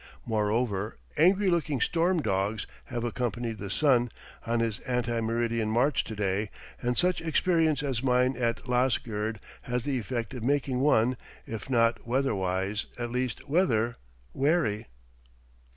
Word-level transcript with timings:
Moreover, 0.25 0.97
angry 1.15 1.47
looking 1.51 1.79
storm 1.79 2.23
dogs 2.23 2.65
have 2.85 3.03
accompanied 3.03 3.59
the 3.59 3.69
sun 3.69 4.09
on 4.47 4.59
his 4.59 4.79
ante 4.79 5.21
meridian 5.21 5.69
march 5.69 6.03
to 6.05 6.15
day, 6.15 6.49
and 6.81 6.97
such 6.97 7.21
experience 7.21 7.83
as 7.83 8.01
mine 8.01 8.35
at 8.35 8.67
Lasgird 8.67 9.39
has 9.61 9.83
the 9.83 9.99
effect 9.99 10.33
of 10.33 10.43
making 10.43 10.79
one, 10.79 11.17
if 11.45 11.69
not 11.69 12.07
weather 12.07 12.33
wise, 12.33 12.87
at 12.97 13.11
least 13.11 13.47
weather 13.47 13.97
wary. 14.33 14.87